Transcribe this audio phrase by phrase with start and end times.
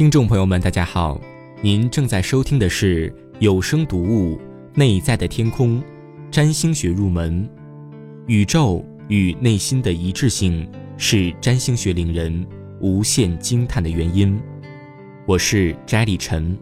[0.00, 1.20] 听众朋友们，大家好，
[1.60, 4.34] 您正在收听的是有声读物
[4.72, 5.78] 《内在的天空》，
[6.30, 7.46] 占星学入门。
[8.26, 10.66] 宇宙与内心的一致性
[10.96, 12.46] 是占星学领人
[12.80, 14.40] 无限惊叹的原因。
[15.26, 16.58] 我是摘里晨。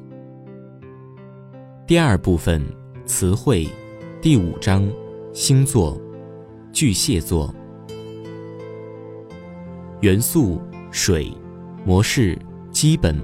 [1.87, 2.61] 第二部分
[3.07, 3.69] 词汇，
[4.20, 4.91] 第五章
[5.33, 5.97] 星座，
[6.73, 7.55] 巨蟹座。
[10.01, 11.33] 元素水，
[11.84, 12.37] 模式
[12.80, 13.20] 基本，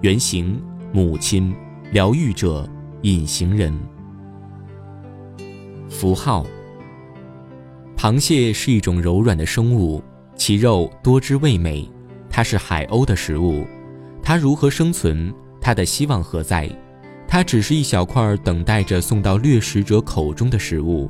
[0.00, 0.60] 原型
[0.92, 1.54] 母亲，
[1.92, 2.68] 疗愈者
[3.02, 3.72] 隐形人。
[5.88, 6.44] 符号。
[7.96, 10.02] 螃蟹是一种柔软的生物，
[10.34, 11.88] 其肉多汁味美，
[12.28, 13.64] 它是海鸥的食物。
[14.20, 15.32] 它如何生存？
[15.60, 16.68] 它的希望何在？
[17.28, 21.08] 它只是一小块等待着送到掠食者口中的食物。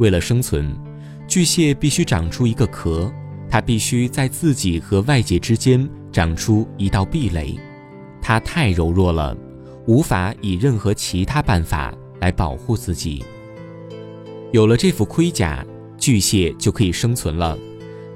[0.00, 0.76] 为了生存，
[1.26, 3.10] 巨蟹必须长出一个壳。
[3.48, 7.54] 它必须在自己和外界之间长出一道壁垒，
[8.22, 9.36] 它太柔弱了，
[9.86, 13.22] 无法以任何其他办法来保护自己。
[14.50, 15.62] 有了这副盔甲，
[15.98, 17.54] 巨蟹就可以生存了，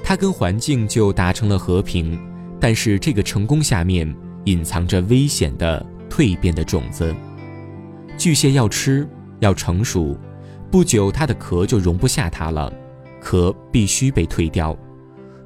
[0.02, 2.18] 它跟环境就达成了和平。
[2.58, 4.10] 但是这个成功下面
[4.44, 7.14] 隐藏着危险的蜕变的种子。
[8.16, 9.06] 巨蟹要吃，
[9.40, 10.16] 要成熟，
[10.70, 12.72] 不久它的壳就容不下它了，
[13.20, 14.74] 壳必须被蜕掉。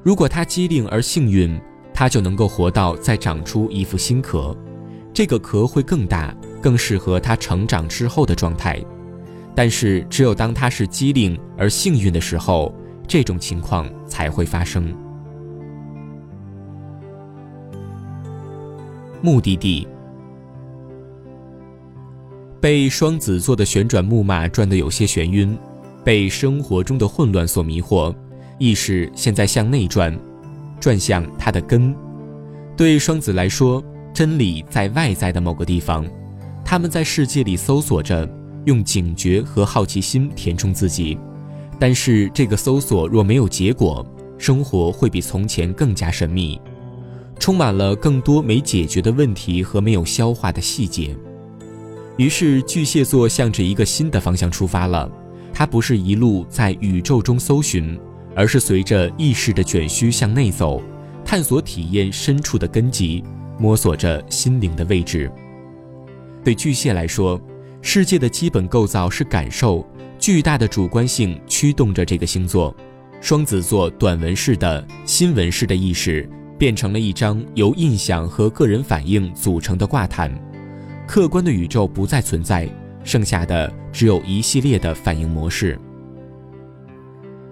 [0.01, 1.59] 如果它机灵而幸运，
[1.97, 4.53] 它就能够活到再长出一副新壳，
[5.13, 8.83] 这个壳会更大，更适合它成长之后的状态。
[9.55, 12.75] 但是，只有当它是机灵而幸运的时候，
[13.07, 14.93] 这种情况才会发生。
[19.21, 19.87] 目的地
[22.59, 25.57] 被双子座的旋转木马转得有些眩晕，
[26.03, 28.13] 被生活中的混乱所迷惑。
[28.59, 30.17] 意识现在向内转，
[30.79, 31.95] 转向它的根。
[32.77, 36.05] 对双子来说，真理在外在的某个地方。
[36.63, 38.27] 他们在世界里搜索着，
[38.65, 41.17] 用警觉和好奇心填充自己。
[41.79, 44.05] 但是这个搜索若没有结果，
[44.37, 46.59] 生活会比从前更加神秘，
[47.39, 51.15] 充满了更多没解决的问题和没有消化的细节。
[52.17, 55.09] 于是巨蟹座向着一个新的方向出发了。
[55.53, 57.97] 它不是一路在宇宙中搜寻。
[58.35, 60.81] 而是随着意识的卷须向内走，
[61.23, 63.23] 探索体验深处的根基，
[63.57, 65.31] 摸索着心灵的位置。
[66.43, 67.41] 对巨蟹来说，
[67.81, 69.87] 世界的基本构造是感受，
[70.19, 72.75] 巨大的主观性驱动着这个星座。
[73.21, 76.29] 双子座短纹式的新闻式的意识，
[76.59, 80.31] 变成了一张由印象和个人反应组成的挂毯。
[81.07, 82.69] 客观的宇宙不再存在，
[83.03, 85.79] 剩下的只有一系列的反应模式。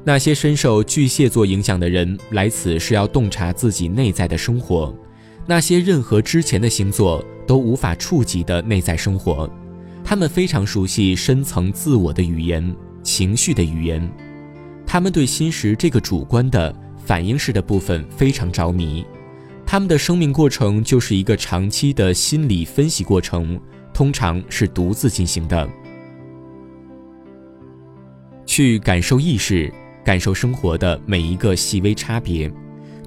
[0.05, 4.93] 那些深受巨蟹座影响的人来此是要洞察自己内在的生活，
[5.45, 9.49] 那些任何之前的星座都无法触及的内在生活，
[10.03, 14.11] 他们非常熟悉深层自我的语言、情绪的语言，
[14.85, 16.75] 他们对心识这个主观的
[17.05, 19.05] 反应式的部分非常着迷，
[19.65, 23.57] 他们的生命过程就是一个长期的心理分析过程，
[23.93, 25.65] 通常是独自进行的，
[28.45, 29.73] 去感受意识。
[30.03, 32.51] 感受生活的每一个细微差别，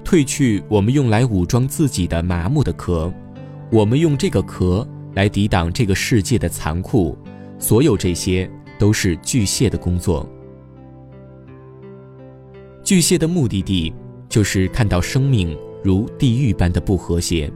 [0.03, 3.13] 褪去我们用来武装自己的麻木的壳，
[3.71, 7.17] 我们用这个壳来抵挡这个世界的残酷。
[7.59, 10.27] 所有这些都是巨蟹的工作。
[12.83, 13.93] 巨蟹的目的地
[14.29, 17.51] 就是看到生命如地狱般的不和谐，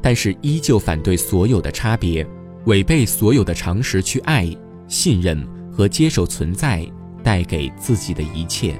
[0.00, 2.26] 但是依旧反对所有的差别，
[2.66, 4.48] 违背所有的常识去爱、
[4.86, 6.86] 信任和接受存在。
[7.22, 8.74] 带给自己的一切。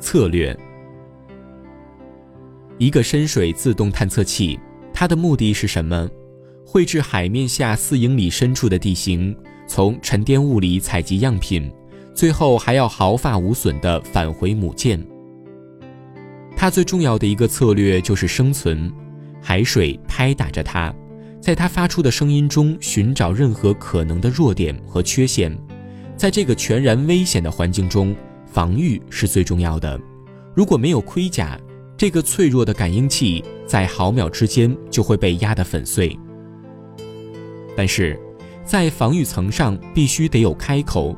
[0.00, 0.56] 策略：
[2.78, 4.58] 一个深水自动探测器，
[4.92, 6.08] 它的目的是什么？
[6.66, 11.70] 绘制海面下四英里深处的地形，从沉淀物里采集样品，
[12.14, 15.02] 最后还要毫发无损地返回母舰。
[16.56, 18.92] 它最重要的一个策略就是生存。
[19.42, 20.94] 海水拍打着它。
[21.44, 25.54] 在他发出的声音中寻找任何可能的弱点和缺陷，
[26.16, 30.00] 在这个全然危险的环境中，防御是最重要的。
[30.54, 31.60] 如果没有盔甲，
[31.98, 36.18] 这个脆弱的感应器在毫秒之间就会被压得粉碎。
[37.76, 38.18] 但是，
[38.64, 41.14] 在防御层上必须得有开口，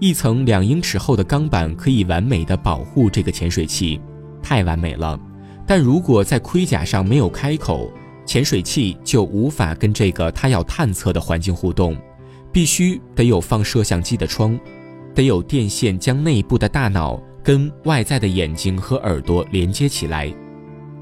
[0.00, 4.00] 一层两英尺厚的钢板可以完美的保护这个潜水器，
[4.42, 5.16] 太完美了。
[5.64, 7.88] 但如果在盔甲上没有开口，
[8.30, 11.96] 潜水器就无法跟这个它要探测的环境互动，
[12.52, 14.56] 必须得有放摄像机的窗，
[15.12, 20.32] 得有电线将内部的大脑跟外在的眼睛和耳朵连接起来，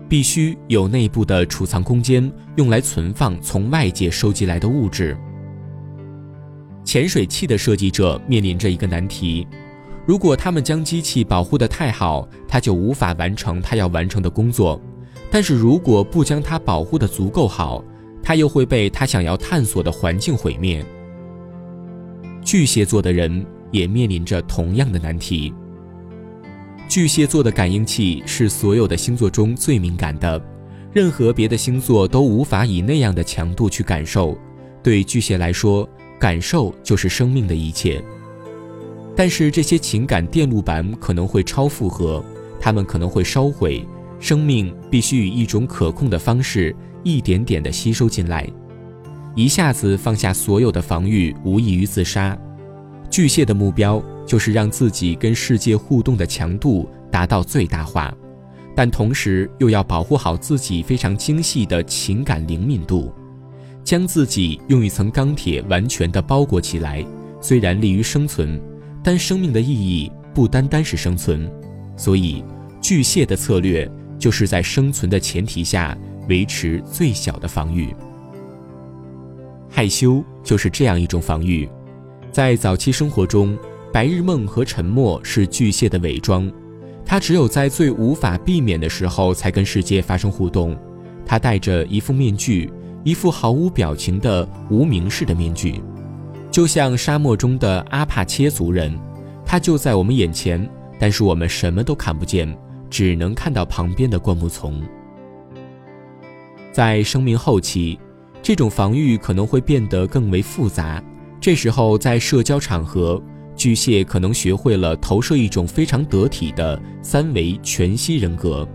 [0.08, 5.14] 必须有内部的储藏空间，用来存放从外界收集来的物质。
[6.82, 9.46] 潜水器的设计者面临着一个难题：
[10.06, 14.80] 如果他们将机器保护得太好，它就无法完成它要完成的工作；
[15.30, 17.84] 但是如果不将它保护得足够好，
[18.22, 20.84] 它又会被它想要探索的环境毁灭。
[22.42, 25.52] 巨蟹座的人也面临着同样的难题。
[26.88, 30.42] 巨蟹座的感应器是所有的星座中最敏感的，
[30.92, 34.36] 任何别的星座都无法以那样的强度去感受。
[34.82, 35.86] 对巨蟹来说，
[36.18, 38.02] 感受就是生命的一切。
[39.14, 42.24] 但是这些情感电路板可能会超负荷，
[42.58, 43.86] 它们可能会烧毁。
[44.20, 48.48] 生命必须以一种可控的方式，一点点地吸收进来。
[49.34, 52.36] 一下子放下所有的防御，无异于自杀。
[53.10, 58.12] 巨蟹的目标就是让自己跟世界互动的强度达到最大化，
[58.74, 63.12] 但同时又要保护好自己非常精细的情感灵敏度，
[63.84, 67.04] 将自己用一层钢铁完全的包裹起来。
[67.40, 68.60] 虽然利于生存，
[69.02, 71.48] 但生命的意义不单单是生存，
[71.96, 72.42] 所以
[72.82, 73.88] 巨蟹的策略
[74.18, 75.96] 就是在生存的前提下
[76.28, 77.94] 维持最小的防御。
[79.70, 81.68] 害羞就是这样一种防御，
[82.32, 83.56] 在早期生活中，
[83.92, 86.50] 白日梦和沉默是巨蟹的伪装，
[87.04, 90.76] 他只有在最无法避免的时候才跟世界发生互动，
[91.24, 92.72] 他戴着一副面具，
[93.04, 95.80] 一副毫无表情的无名氏的面具，
[96.50, 98.98] 就像沙漠中的阿帕切族人，
[99.44, 100.68] 他就在我们眼前，
[100.98, 102.52] 但是我们什么都看不见，
[102.90, 104.82] 只能看到旁边的灌木丛。
[106.72, 107.98] 在生命后期。
[108.40, 111.02] 这种防御可能会变得更为复杂。
[111.40, 113.22] 这时候，在社交场合，
[113.54, 118.66] 巨蟹可能学会了投射一种非常得体的三维全息人格，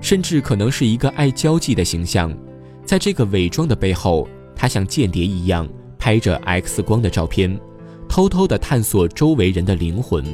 [0.00, 2.36] 甚至可能是一个爱交际的形象。
[2.84, 4.26] 在这个伪装的背后，
[4.56, 5.68] 他像间谍一样
[5.98, 7.56] 拍着 X 光的照片，
[8.08, 10.24] 偷偷地探索周围人的灵魂。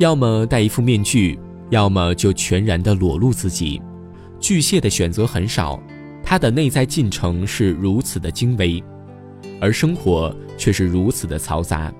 [0.00, 1.38] 要么戴一副面具，
[1.68, 3.78] 要么就全然的裸露自己。
[4.40, 5.78] 巨蟹的选择很少。
[6.22, 8.82] 他的内在进程是如此的精微，
[9.60, 11.92] 而生活却是如此的嘈杂，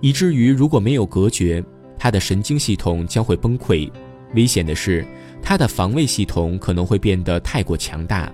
[0.00, 1.62] 以至于如果没有隔绝，
[1.98, 3.88] 他的神经系统将会崩溃。
[4.34, 5.04] 危险的是，
[5.42, 8.32] 他的防卫系统可能会变得太过强大，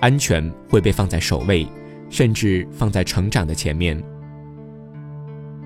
[0.00, 1.66] 安全会被放在首位，
[2.08, 4.02] 甚至放在成长的前面。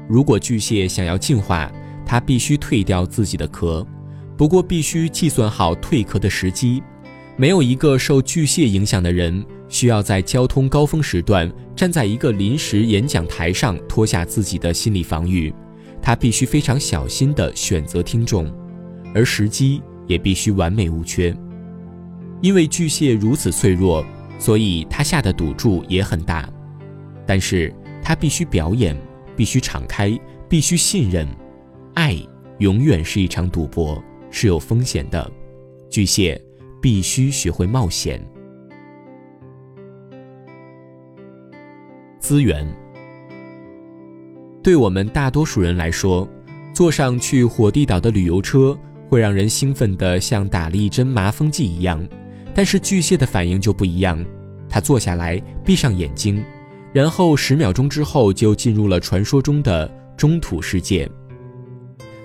[0.08, 1.70] 如果巨蟹想要进化，
[2.10, 3.86] 他必须退掉自己的壳，
[4.36, 6.82] 不过必须计算好退壳的时机。
[7.36, 15.54] 没有一个受巨蟹影响的人需要在交通高峰时段站在一个临时演讲台上脱下自己的心理防御，
[16.02, 18.52] 他必须非常小心地选择听众，
[19.14, 21.32] 而时机也必须完美无缺。
[22.42, 24.04] 因为巨蟹如此脆弱，
[24.36, 26.50] 所以他下的赌注也很大，
[27.24, 27.72] 但是
[28.02, 29.00] 他必须表演，
[29.36, 30.18] 必须敞开，
[30.48, 31.24] 必须信任。
[31.94, 32.16] 爱
[32.58, 35.31] 永远是一场赌博，是有风险的。
[35.88, 36.40] 巨蟹。
[36.82, 38.26] 必须学会冒险。
[42.19, 42.66] 资源
[44.62, 46.26] 对我们大多数人来说，
[46.72, 48.74] 坐上去火地岛的旅游车
[49.10, 52.03] 会让人兴奋的像打了一针麻风剂一样，
[52.55, 54.24] 但是巨蟹的反应就不一样。
[54.67, 56.43] 他坐下来，闭上眼睛，
[56.94, 59.86] 然后十秒钟之后就进入了传说中的
[60.17, 61.06] 中土世界。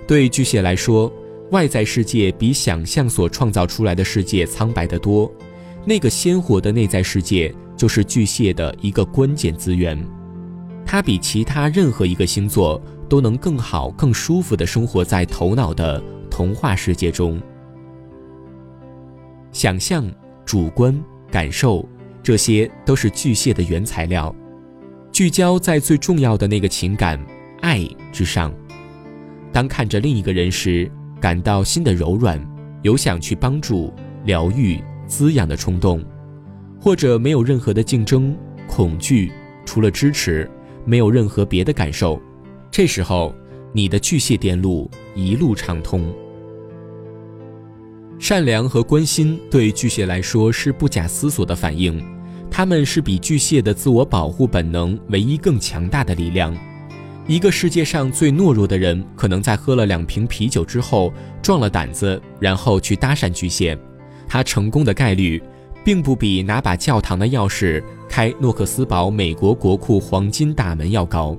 [0.07, 1.11] 对巨蟹来说。
[1.51, 5.31] 外在世界比想象所创造出来的世界苍白得多，
[5.85, 9.95] 那个鲜活的内在世界就是巨蟹的一个关键资源，
[10.83, 17.39] 它比其他任何一个星座都能更好、更舒服地生活在头脑的童话世界中。
[19.51, 20.03] 想象、
[20.43, 21.87] 主观感受，
[22.23, 24.35] 这些都是巨蟹的原材料，
[25.11, 27.23] 聚焦在最重要的那个情感——
[27.61, 28.51] 爱之上。
[29.55, 30.91] 当看着另一个人时。
[31.21, 32.39] 感到心的柔软，
[32.83, 33.91] 有想去帮助、
[34.25, 36.03] 疗愈、滋养的冲动，
[36.79, 39.31] 或者没有任何的竞争、恐惧，
[39.65, 40.47] 除了支持，
[40.83, 42.21] 没有任何别的感受。
[42.69, 43.33] 这时候，
[43.71, 46.13] 你的巨蟹电路一路畅通。
[48.19, 52.03] 善良和关心对巨蟹来说是不假思索的反应，
[52.51, 56.55] 他们是比巨蟹的自我保护本能唯一更强大的力量。
[57.27, 63.77] 一个世界上最懦弱的人，可能在喝了两瓶啤酒之后壮了胆子，然后去搭讪巨蟹。
[64.27, 65.41] 他成功的概率，
[65.83, 71.35] 并不比拿把教堂的钥匙开诺克斯堡美国国库黄金大门要高。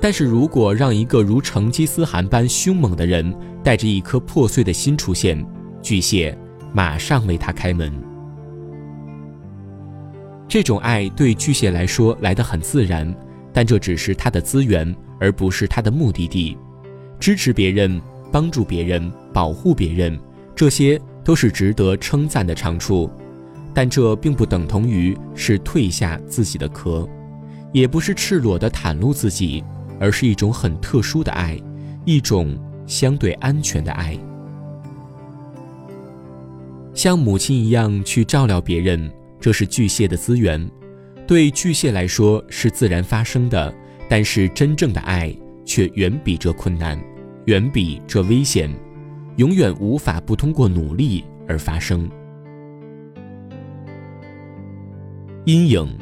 [0.00, 5.44] 但是如果让一个如成吉思汗般凶猛的人带着一颗破碎的心出现，
[5.82, 6.36] 巨蟹
[6.72, 7.92] 马上为他开门。
[10.48, 13.14] 这种爱对巨蟹来说来得很自然，
[13.54, 16.58] 但这只是他的资源，而不是他的目的地。
[17.20, 20.18] 支持别人、帮助别人、保护别人，
[20.54, 23.08] 这些都是值得称赞的长处，
[23.72, 27.08] 但这并不等同于是褪下自己的壳，
[27.72, 29.62] 也不是赤裸的袒露自己，
[30.00, 31.56] 而是一种很特殊的爱，
[32.04, 34.18] 一种相对安全的爱，
[36.92, 39.10] 像母亲一样去照料别人。
[39.40, 40.70] 这是巨蟹的资源，
[41.26, 43.74] 对巨蟹来说是自然发生的，
[44.08, 47.02] 但是真正的爱却远比这困难，
[47.46, 48.70] 远比这危险，
[49.36, 52.08] 永远无法不通过努力而发生。
[55.46, 55.98] 阴影，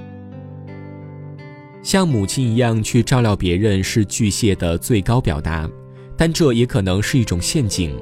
[1.82, 5.68] 像母亲一样去照料别人是巨蟹的最高表达，
[6.16, 7.96] 但这也可能是一种陷阱。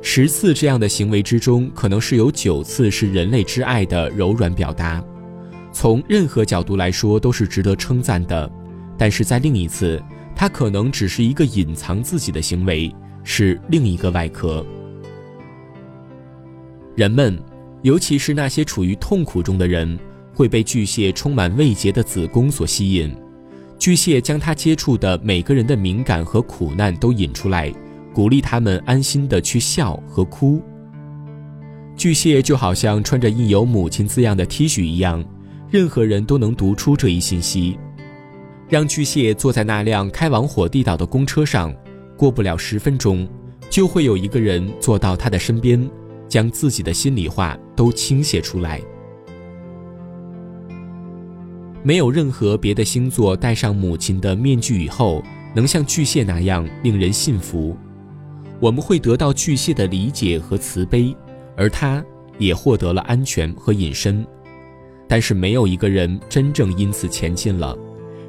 [0.00, 5.02] 十次这样的行为之中，可能是有九次是人类之爱的柔软表达，
[5.74, 8.50] 从任何角度来说都是值得称赞的。
[8.96, 10.00] 但是在另一次，
[10.34, 14.64] 他可能只是一个隐藏自己的行为，是另一个外壳。
[16.94, 17.36] 人们，
[17.82, 19.98] 尤其是那些处于痛苦中的人，
[20.32, 23.12] 会被巨蟹充满未结的子宫所吸引。
[23.76, 27.70] 巨蟹将他接触的每个人的敏感和苦难都引出来。
[28.14, 30.62] 鼓励他们安心的去笑和哭。
[31.96, 35.24] 巨蟹就好像穿着印有母亲字样的 T 恤一样，
[35.74, 37.76] 任何人都能读出这一信息。
[38.68, 41.74] 让巨蟹坐在那辆开往火地岛的公车上，
[42.16, 43.28] 过不了十分钟，
[43.68, 45.90] 就会有一个人坐到他的身边，
[46.28, 48.80] 将自己的心里话都倾泻出来。
[51.82, 55.24] 没有任何别的星座戴上母亲的面具以后，
[55.56, 57.76] 能像巨蟹那样令人信服。
[58.60, 61.12] 我们会得到巨蟹的理解和慈悲，
[61.56, 62.00] 而他
[62.38, 64.24] 也获得了安全和隐身。
[65.14, 67.78] 但是没有一个人真正因此前进了，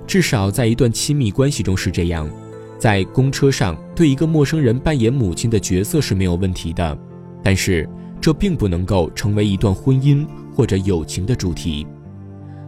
[0.06, 2.30] 至少在一段亲密关系中是这样。
[2.77, 6.96] 在公车上对一个陌生人扮演母亲的角色是没有问题的，
[7.42, 7.89] 但是
[8.22, 11.88] 这并不能够成为一段婚姻或者友情的主题。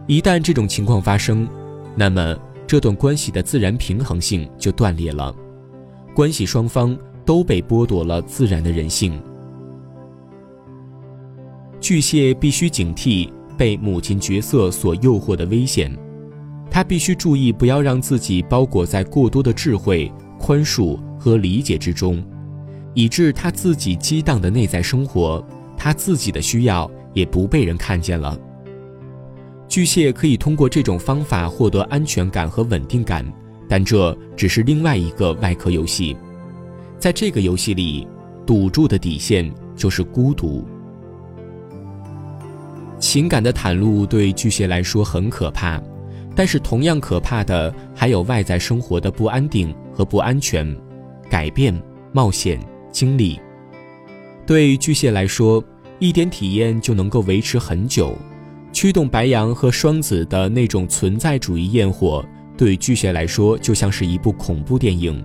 [0.08, 1.46] 一旦这种情况发生，
[1.94, 5.32] 那么这段关系的自然平衡性就断裂了，
[6.12, 6.98] 关系双方。
[7.24, 9.22] 都被剥夺了自然的人性。
[11.78, 15.94] 巨蟹必须警惕被母亲角色所诱惑的危险，
[16.70, 22.24] 他必须注意不要让自己包裹在过多的智慧、宽恕和理解之中，
[22.94, 25.44] 以致他自己激荡的内在生活，
[25.76, 28.38] 他自己的需要也不被人看见了。
[29.68, 33.26] 巨蟹可以通过这种方法获得安全感和稳定感，
[33.68, 36.16] 但这只是另外一个外壳游戏。
[36.98, 38.06] 在这个游戏里，
[38.46, 40.64] 赌注的底线就是孤独。
[42.98, 45.80] 情感的袒露对巨蟹来说很可怕，
[46.34, 50.76] 但是同样可怕的还有外在生活的不安定和不安全、
[51.30, 51.74] 改变、
[52.12, 53.40] 冒险、经历。
[54.46, 55.62] 对巨蟹来说，
[55.98, 58.16] 一点体验就能够维持很久。
[58.72, 62.24] 驱动白羊和双子的那种存在主义焰火，
[62.56, 65.24] 对巨蟹来说就像是一部恐怖电影。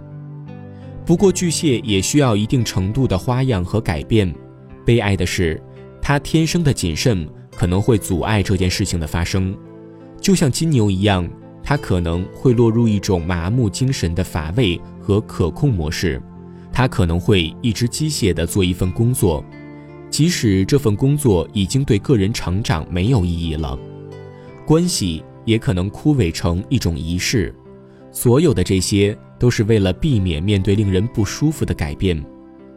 [1.06, 4.34] 不过，巨蟹也需要一定程度的花样和改变。
[4.86, 5.62] 悲哀的是，
[6.02, 7.28] 他天生的谨慎
[7.64, 9.58] 可能会阻碍这件事情的发生。
[10.20, 11.26] 就像金牛一样，
[11.64, 16.22] 他可能会落入一种麻木精神的乏味和可控模式。
[16.74, 19.42] 他可能会一直机械地做一份工作，
[20.10, 23.80] 即使这份工作已经对个人成长没有意义了。
[24.66, 27.56] 关系也可能枯萎成一种仪式。
[28.12, 29.18] 所有的这些。
[29.40, 32.22] 都是为了避免面对令人不舒服的改变，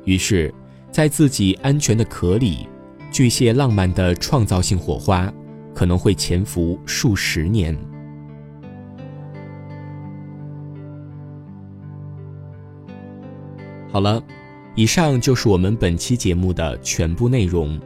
[0.05, 0.52] 于是，
[0.90, 2.66] 在自己安全的壳里，
[3.10, 5.32] 巨蟹浪漫的创造性火花
[5.75, 7.76] 可能会潜伏数十年。
[13.90, 14.22] 好了，
[14.75, 17.80] 以上就是我们本期节目的全部内容。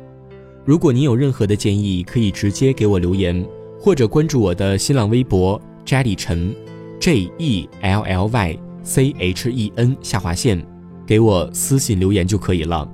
[0.64, 3.46] 如果您有任何的建议，可以直接给我留言，
[3.78, 6.54] 或者关注我的新浪微博 “Jelly 陈
[7.00, 8.58] ”，J E L L Y。
[8.82, 10.66] c h e n 下划线，
[11.06, 12.90] 给我私信留言就可以了。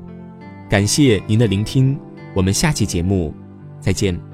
[0.68, 1.96] 感谢您的聆听，
[2.36, 3.32] 我们下期节目
[3.80, 4.25] 再见。